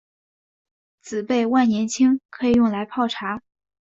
[0.99, 3.43] 紫背万年青可以用来泡茶。